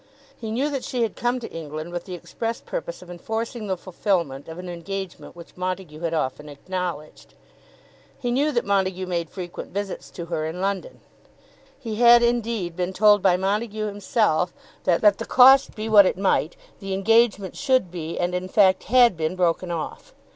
[0.35, 3.77] He knew that she had come to England with the express purpose of enforcing the
[3.77, 7.35] fulfilment of an engagement which Montague had often acknowledged.
[8.19, 11.01] He knew that Montague made frequent visits to her in London.
[11.77, 14.53] He had, indeed, been told by Montague himself
[14.85, 18.85] that, let the cost be what it might, the engagement should be and in fact
[18.85, 20.15] had been broken off.